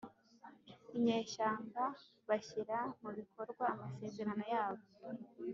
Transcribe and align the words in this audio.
inyeshyamba 0.97 1.83
bashyira 2.29 2.77
mu 3.01 3.09
bikorwa 3.17 3.63
amasezerano 3.73 4.43
yabo. 4.53 4.83